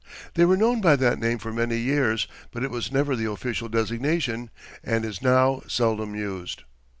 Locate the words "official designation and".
3.29-5.05